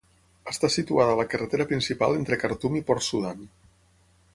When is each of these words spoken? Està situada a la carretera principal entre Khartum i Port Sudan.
Està 0.51 0.69
situada 0.75 1.13
a 1.15 1.19
la 1.19 1.27
carretera 1.35 1.69
principal 1.73 2.19
entre 2.21 2.41
Khartum 2.45 2.79
i 2.81 2.83
Port 2.91 3.09
Sudan. 3.13 3.51